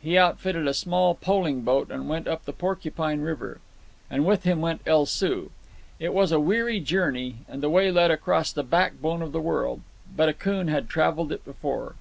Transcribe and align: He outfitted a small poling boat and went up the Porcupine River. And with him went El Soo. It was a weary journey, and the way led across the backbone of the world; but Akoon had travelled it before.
He 0.00 0.16
outfitted 0.16 0.66
a 0.66 0.72
small 0.72 1.14
poling 1.14 1.60
boat 1.60 1.90
and 1.90 2.08
went 2.08 2.26
up 2.26 2.46
the 2.46 2.54
Porcupine 2.54 3.20
River. 3.20 3.60
And 4.10 4.24
with 4.24 4.44
him 4.44 4.62
went 4.62 4.80
El 4.86 5.04
Soo. 5.04 5.50
It 6.00 6.14
was 6.14 6.32
a 6.32 6.40
weary 6.40 6.80
journey, 6.80 7.40
and 7.50 7.62
the 7.62 7.68
way 7.68 7.90
led 7.90 8.10
across 8.10 8.50
the 8.50 8.62
backbone 8.64 9.20
of 9.20 9.32
the 9.32 9.42
world; 9.42 9.82
but 10.16 10.30
Akoon 10.30 10.68
had 10.68 10.88
travelled 10.88 11.32
it 11.32 11.44
before. 11.44 11.96